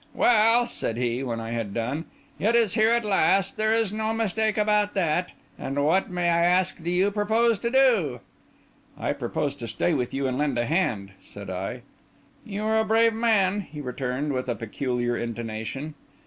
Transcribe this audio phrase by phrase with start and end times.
[0.15, 2.05] "Well," said he, when I had done,
[2.39, 5.31] "it is here at last; there is no mistake about that.
[5.59, 8.19] And what, may I ask, do you propose to do?"
[8.97, 11.83] "I propose to stay with you and lend a hand," said I.
[12.43, 15.93] "You are a brave man," he returned, with a peculiar intonation.